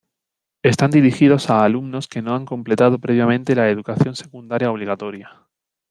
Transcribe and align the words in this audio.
Están 0.63 0.89
dirigidos 0.89 1.51
a 1.51 1.63
alumnos 1.63 2.07
que 2.07 2.23
no 2.23 2.33
han 2.33 2.45
completado 2.47 2.97
previamente 2.97 3.53
la 3.53 3.69
Educación 3.69 4.15
Secundaria 4.15 4.71
Obligatoria. 4.71 5.43